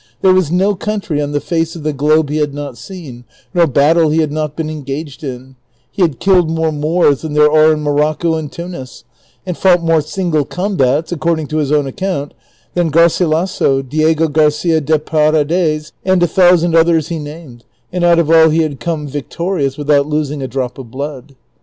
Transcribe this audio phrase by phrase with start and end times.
[0.21, 3.67] There was no country on the face of the globe he had not seen, nor
[3.67, 5.57] battle he had not been engaged in;
[5.91, 9.03] he iiad killed more Moors than there are in Moi'occo and Tunis,
[9.45, 12.33] and fought more single combats, according to his own account,
[12.73, 17.63] than (iarcilaso,' Diego Garcia de Paredes and a thousand others he named,
[17.93, 21.35] and out of all he iiad come victorious without losing a drop of blood.